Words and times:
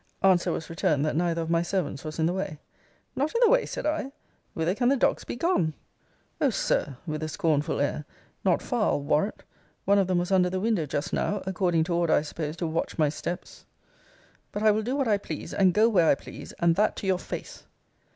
Answer 0.23 0.51
was 0.51 0.67
returned, 0.67 1.05
that 1.05 1.15
neither 1.15 1.43
of 1.43 1.51
my 1.51 1.61
servants 1.61 2.03
was 2.03 2.17
in 2.17 2.25
the 2.25 2.33
way. 2.33 2.57
Not 3.15 3.35
in 3.35 3.41
the 3.43 3.51
way, 3.51 3.67
said 3.67 3.85
I! 3.85 4.11
Whither 4.55 4.73
can 4.73 4.89
the 4.89 4.97
dogs 4.97 5.25
be 5.25 5.35
gone? 5.35 5.75
O 6.41 6.49
Sir! 6.49 6.97
with 7.05 7.21
a 7.21 7.27
scornful 7.29 7.79
air; 7.79 8.05
not 8.43 8.63
far, 8.63 8.93
I'll 8.93 9.01
warrant. 9.03 9.43
One 9.85 9.99
of 9.99 10.07
them 10.07 10.17
was 10.17 10.31
under 10.31 10.49
the 10.49 10.59
window 10.59 10.87
just 10.87 11.13
now; 11.13 11.43
according 11.45 11.83
to 11.83 11.93
order, 11.93 12.13
I 12.13 12.23
suppose, 12.23 12.57
to 12.57 12.65
watch 12.67 12.97
my 12.97 13.09
steps 13.09 13.65
but 14.51 14.63
I 14.63 14.71
will 14.71 14.81
do 14.81 14.95
what 14.95 15.07
I 15.07 15.19
please, 15.19 15.53
and 15.53 15.71
go 15.71 15.87
where 15.87 16.09
I 16.09 16.15
please; 16.15 16.51
and 16.53 16.75
that 16.77 16.95
to 16.95 17.05
your 17.05 17.19
face. 17.19 17.67